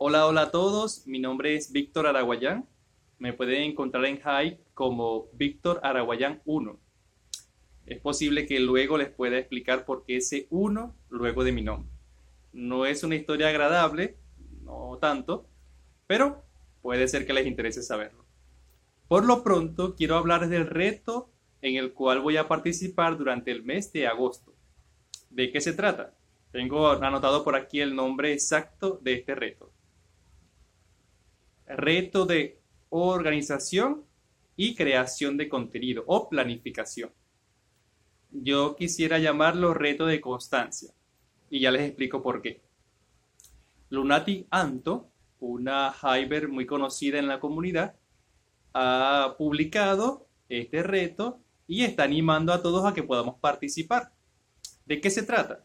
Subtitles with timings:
[0.00, 1.08] Hola, hola a todos.
[1.08, 2.68] Mi nombre es Víctor Araguayán.
[3.18, 6.78] Me pueden encontrar en Hype como Víctor Araguayán 1.
[7.84, 11.90] Es posible que luego les pueda explicar por qué ese 1 luego de mi nombre.
[12.52, 14.16] No es una historia agradable,
[14.62, 15.48] no tanto,
[16.06, 16.44] pero
[16.80, 18.24] puede ser que les interese saberlo.
[19.08, 21.28] Por lo pronto, quiero hablar del reto
[21.60, 24.54] en el cual voy a participar durante el mes de agosto.
[25.28, 26.14] ¿De qué se trata?
[26.52, 29.72] Tengo anotado por aquí el nombre exacto de este reto.
[31.68, 34.04] Reto de organización
[34.56, 37.10] y creación de contenido o planificación.
[38.30, 40.92] Yo quisiera llamarlo reto de constancia
[41.50, 42.62] y ya les explico por qué.
[43.90, 47.96] Lunati Anto, una Hyper muy conocida en la comunidad,
[48.74, 54.12] ha publicado este reto y está animando a todos a que podamos participar.
[54.86, 55.64] ¿De qué se trata?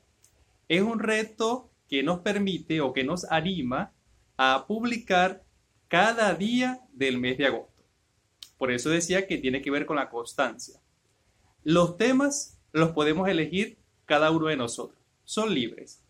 [0.67, 3.93] Es un reto que nos permite o que nos anima
[4.37, 5.43] a publicar
[5.93, 7.83] cada día del mes de agosto.
[8.57, 10.81] Por eso decía que tiene que ver con la constancia.
[11.63, 13.77] Los temas los podemos elegir
[14.07, 14.99] cada uno de nosotros.
[15.23, 16.01] Son libres.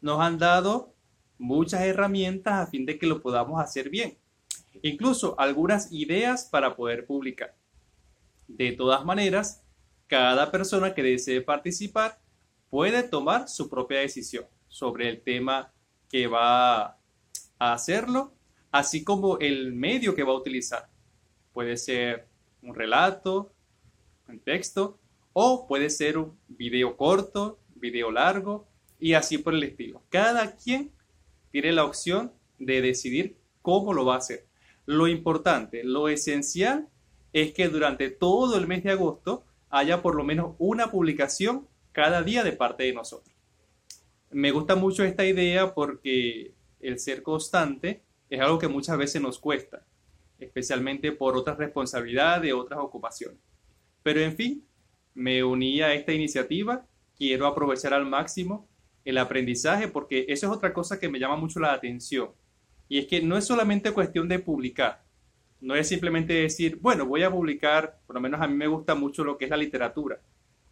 [0.00, 0.94] Nos han dado
[1.36, 4.16] muchas herramientas a fin de que lo podamos hacer bien.
[4.80, 7.54] Incluso algunas ideas para poder publicar.
[8.48, 9.62] De todas maneras,
[10.06, 12.18] cada persona que desee participar
[12.70, 15.74] puede tomar su propia decisión sobre el tema
[16.08, 16.96] que va
[17.58, 18.32] a hacerlo,
[18.78, 20.88] así como el medio que va a utilizar.
[21.52, 22.26] Puede ser
[22.62, 23.52] un relato,
[24.28, 24.98] un texto,
[25.32, 28.66] o puede ser un video corto, video largo,
[28.98, 30.02] y así por el estilo.
[30.10, 30.92] Cada quien
[31.50, 34.46] tiene la opción de decidir cómo lo va a hacer.
[34.84, 36.88] Lo importante, lo esencial
[37.32, 42.22] es que durante todo el mes de agosto haya por lo menos una publicación cada
[42.22, 43.34] día de parte de nosotros.
[44.30, 49.38] Me gusta mucho esta idea porque el ser constante es algo que muchas veces nos
[49.38, 49.82] cuesta,
[50.38, 53.38] especialmente por otras responsabilidades, otras ocupaciones.
[54.02, 54.64] Pero en fin,
[55.14, 56.86] me uní a esta iniciativa,
[57.16, 58.68] quiero aprovechar al máximo
[59.04, 62.30] el aprendizaje porque eso es otra cosa que me llama mucho la atención.
[62.88, 65.02] Y es que no es solamente cuestión de publicar,
[65.60, 68.94] no es simplemente decir, bueno, voy a publicar, por lo menos a mí me gusta
[68.94, 70.20] mucho lo que es la literatura.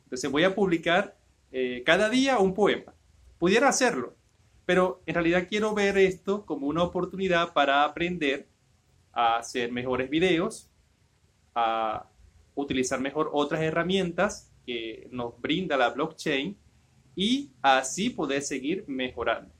[0.05, 1.17] Entonces voy a publicar
[1.51, 2.93] eh, cada día un poema.
[3.39, 4.15] Pudiera hacerlo,
[4.67, 8.49] pero en realidad quiero ver esto como una oportunidad para aprender
[9.13, 10.71] a hacer mejores videos,
[11.55, 12.09] a
[12.55, 16.57] utilizar mejor otras herramientas que nos brinda la blockchain
[17.15, 19.53] y así poder seguir mejorando.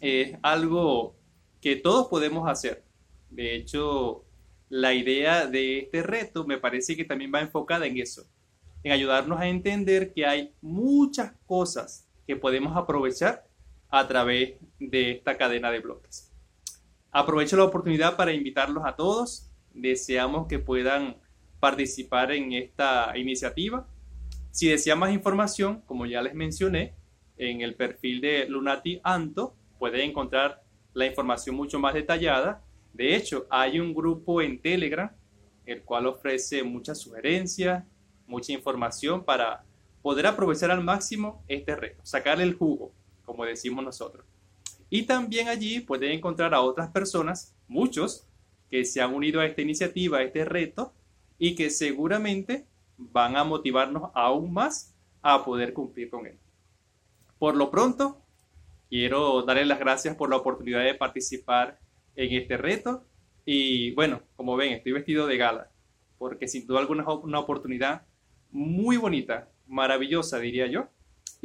[0.00, 1.14] Es algo
[1.60, 2.82] que todos podemos hacer.
[3.30, 4.24] De hecho,
[4.68, 8.26] la idea de este reto me parece que también va enfocada en eso,
[8.82, 13.46] en ayudarnos a entender que hay muchas cosas que podemos aprovechar
[13.96, 16.32] a través de esta cadena de bloques.
[17.10, 19.50] Aprovecho la oportunidad para invitarlos a todos.
[19.72, 21.16] Deseamos que puedan
[21.60, 23.86] participar en esta iniciativa.
[24.50, 26.94] Si desean más información, como ya les mencioné,
[27.36, 30.62] en el perfil de Lunati Anto pueden encontrar
[30.92, 35.10] la información mucho más detallada de hecho, hay un grupo en Telegram,
[35.66, 37.84] el cual ofrece muchas sugerencias,
[38.24, 39.64] mucha información para
[40.00, 42.92] poder aprovechar al máximo este reto, sacarle el jugo,
[43.24, 44.24] como decimos nosotros.
[44.90, 48.26] Y también allí pueden encontrar a otras personas, muchos,
[48.70, 50.92] que se han unido a esta iniciativa, a este reto,
[51.38, 56.38] y que seguramente van a motivarnos aún más a poder cumplir con él.
[57.38, 58.20] Por lo pronto,
[58.88, 61.78] quiero darles las gracias por la oportunidad de participar
[62.14, 63.04] en este reto.
[63.44, 65.70] Y bueno, como ven, estoy vestido de gala,
[66.18, 68.02] porque sin duda alguna es una oportunidad
[68.50, 70.88] muy bonita, maravillosa, diría yo,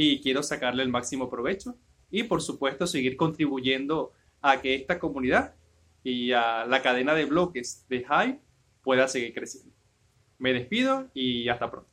[0.01, 1.75] y quiero sacarle el máximo provecho
[2.09, 5.55] y por supuesto seguir contribuyendo a que esta comunidad
[6.05, 8.39] y a la cadena de bloques de Hive
[8.81, 9.75] pueda seguir creciendo.
[10.37, 11.89] Me despido y hasta pronto.